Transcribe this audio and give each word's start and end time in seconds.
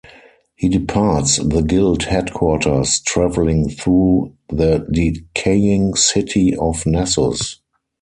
He 0.55 0.67
departs 0.67 1.37
the 1.37 1.61
guild 1.61 2.05
headquarters, 2.05 2.99
traveling 3.01 3.69
through 3.69 4.33
the 4.49 4.79
decaying 4.91 5.93
city 5.93 6.55
of 6.57 6.87
Nessus. 6.87 7.59